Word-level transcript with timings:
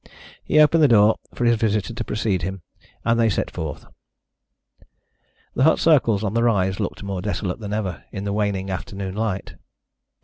He 0.43 0.59
opened 0.59 0.81
the 0.81 0.87
door 0.87 1.19
for 1.35 1.45
his 1.45 1.57
visitor 1.57 1.93
to 1.93 2.03
precede 2.03 2.41
him, 2.41 2.63
and 3.05 3.19
they 3.19 3.29
set 3.29 3.51
forth. 3.51 3.85
The 5.53 5.61
hut 5.61 5.77
circles 5.77 6.23
on 6.23 6.33
the 6.33 6.41
rise 6.41 6.79
looked 6.79 7.03
more 7.03 7.21
desolate 7.21 7.59
than 7.59 7.71
ever 7.71 8.05
in 8.11 8.23
the 8.23 8.33
waning 8.33 8.71
afternoon 8.71 9.13
light. 9.13 9.57